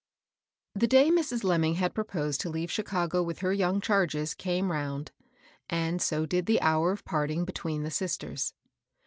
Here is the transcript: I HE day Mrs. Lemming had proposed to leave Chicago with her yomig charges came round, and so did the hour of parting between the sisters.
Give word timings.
I 0.75 0.79
HE 0.81 0.87
day 0.87 1.11
Mrs. 1.11 1.43
Lemming 1.43 1.75
had 1.75 1.93
proposed 1.93 2.41
to 2.41 2.49
leave 2.49 2.71
Chicago 2.71 3.21
with 3.21 3.41
her 3.41 3.53
yomig 3.53 3.83
charges 3.83 4.33
came 4.33 4.71
round, 4.71 5.11
and 5.69 6.01
so 6.01 6.25
did 6.25 6.47
the 6.47 6.59
hour 6.59 6.91
of 6.91 7.05
parting 7.05 7.45
between 7.45 7.83
the 7.83 7.91
sisters. 7.91 8.55